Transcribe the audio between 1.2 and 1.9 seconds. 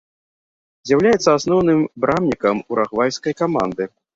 асноўным